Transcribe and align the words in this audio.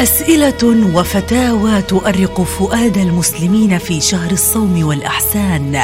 أسئلة 0.00 0.92
وفتاوى 0.94 1.82
تؤرق 1.82 2.40
فؤاد 2.40 2.96
المسلمين 2.96 3.78
في 3.78 4.00
شهر 4.00 4.30
الصوم 4.30 4.86
والأحسان. 4.86 5.82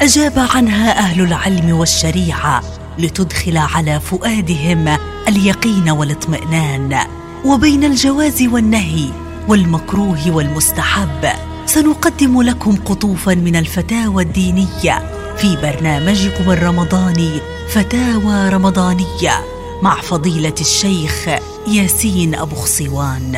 أجاب 0.00 0.32
عنها 0.54 0.98
أهل 0.98 1.20
العلم 1.20 1.76
والشريعة 1.76 2.62
لتدخل 2.98 3.56
على 3.56 4.00
فؤادهم 4.00 4.96
اليقين 5.28 5.90
والاطمئنان. 5.90 6.98
وبين 7.44 7.84
الجواز 7.84 8.42
والنهي 8.42 9.08
والمكروه 9.48 10.30
والمستحب 10.30 11.28
سنقدم 11.66 12.42
لكم 12.42 12.76
قطوفا 12.76 13.34
من 13.34 13.56
الفتاوى 13.56 14.22
الدينية 14.22 15.10
في 15.36 15.56
برنامجكم 15.62 16.50
الرمضاني 16.50 17.30
فتاوى 17.68 18.48
رمضانية 18.48 19.44
مع 19.82 20.00
فضيلة 20.00 20.54
الشيخ 20.60 21.28
ياسين 21.68 22.34
أبو 22.34 22.54
خصوان 22.54 23.36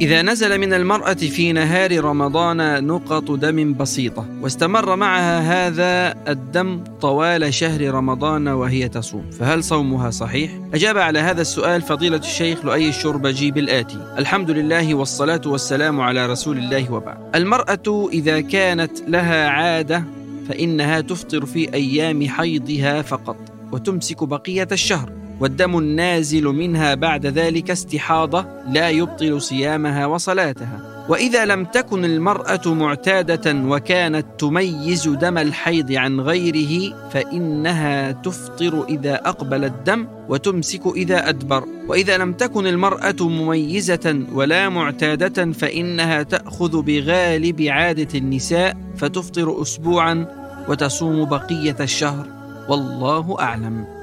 إذا 0.00 0.22
نزل 0.22 0.58
من 0.58 0.72
المرأة 0.72 1.14
في 1.14 1.52
نهار 1.52 2.04
رمضان 2.04 2.84
نقط 2.86 3.30
دم 3.30 3.74
بسيطة 3.74 4.26
واستمر 4.40 4.96
معها 4.96 5.40
هذا 5.40 6.14
الدم 6.28 6.84
طوال 7.00 7.54
شهر 7.54 7.94
رمضان 7.94 8.48
وهي 8.48 8.88
تصوم 8.88 9.30
فهل 9.30 9.64
صومها 9.64 10.10
صحيح؟ 10.10 10.50
أجاب 10.74 10.98
على 10.98 11.18
هذا 11.18 11.40
السؤال 11.40 11.82
فضيلة 11.82 12.16
الشيخ 12.16 12.64
لؤي 12.64 12.88
الشربجي 12.88 13.50
بالآتي. 13.50 14.14
الحمد 14.18 14.50
لله 14.50 14.94
والصلاة 14.94 15.42
والسلام 15.46 16.00
على 16.00 16.26
رسول 16.26 16.58
الله 16.58 16.92
وبعد. 16.92 17.18
المرأة 17.34 18.08
إذا 18.12 18.40
كانت 18.40 18.92
لها 19.08 19.48
عادة 19.48 20.04
فإنها 20.48 21.00
تفطر 21.00 21.46
في 21.46 21.74
أيام 21.74 22.28
حيضها 22.28 23.02
فقط 23.02 23.36
وتمسك 23.72 24.24
بقية 24.24 24.68
الشهر. 24.72 25.17
والدم 25.40 25.78
النازل 25.78 26.44
منها 26.44 26.94
بعد 26.94 27.26
ذلك 27.26 27.70
استحاضة 27.70 28.46
لا 28.68 28.90
يبطل 28.90 29.42
صيامها 29.42 30.06
وصلاتها. 30.06 31.06
وإذا 31.08 31.44
لم 31.44 31.64
تكن 31.64 32.04
المرأة 32.04 32.60
معتادة 32.66 33.54
وكانت 33.68 34.26
تميز 34.38 35.08
دم 35.08 35.38
الحيض 35.38 35.92
عن 35.92 36.20
غيره 36.20 36.94
فإنها 37.10 38.12
تفطر 38.12 38.84
إذا 38.88 39.14
أقبل 39.14 39.64
الدم 39.64 40.06
وتمسك 40.28 40.86
إذا 40.96 41.28
أدبر. 41.28 41.64
وإذا 41.88 42.18
لم 42.18 42.32
تكن 42.32 42.66
المرأة 42.66 43.16
مميزة 43.20 44.22
ولا 44.32 44.68
معتادة 44.68 45.52
فإنها 45.52 46.22
تأخذ 46.22 46.82
بغالب 46.82 47.62
عادة 47.62 48.18
النساء 48.18 48.76
فتفطر 48.96 49.62
أسبوعا 49.62 50.26
وتصوم 50.68 51.24
بقية 51.24 51.76
الشهر. 51.80 52.26
والله 52.68 53.36
أعلم. 53.40 53.97